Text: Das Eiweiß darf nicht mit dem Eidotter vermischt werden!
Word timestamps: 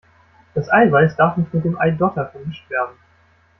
Das 0.55 0.67
Eiweiß 0.73 1.15
darf 1.15 1.37
nicht 1.37 1.53
mit 1.53 1.63
dem 1.63 1.79
Eidotter 1.79 2.25
vermischt 2.25 2.67
werden! 2.71 2.95